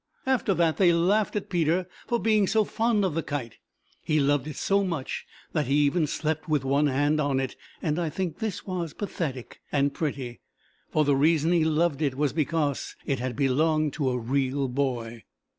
[0.25, 3.59] After that they laughed at Peter for being so fond of the kite,
[4.03, 7.99] he loved it so much that he even slept with one hand on it, and
[7.99, 10.39] I think this was pathetic and pretty,
[10.89, 15.23] for the reason he loved it was because it had belonged to a real boy.